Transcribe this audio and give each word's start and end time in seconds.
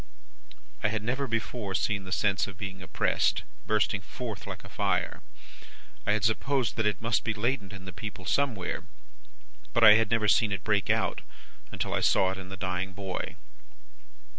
"I 0.81 0.87
had 0.87 1.03
never 1.03 1.27
before 1.27 1.75
seen 1.75 2.05
the 2.05 2.11
sense 2.11 2.47
of 2.47 2.57
being 2.57 2.81
oppressed, 2.81 3.43
bursting 3.67 4.01
forth 4.01 4.47
like 4.47 4.63
a 4.63 4.67
fire. 4.67 5.21
I 6.07 6.13
had 6.13 6.23
supposed 6.23 6.75
that 6.77 6.87
it 6.87 7.03
must 7.03 7.23
be 7.23 7.35
latent 7.35 7.71
in 7.71 7.85
the 7.85 7.93
people 7.93 8.25
somewhere; 8.25 8.83
but, 9.73 9.83
I 9.83 9.93
had 9.93 10.09
never 10.09 10.27
seen 10.27 10.51
it 10.51 10.63
break 10.63 10.89
out, 10.89 11.21
until 11.71 11.93
I 11.93 11.99
saw 11.99 12.31
it 12.31 12.39
in 12.39 12.49
the 12.49 12.57
dying 12.57 12.93
boy. 12.93 13.35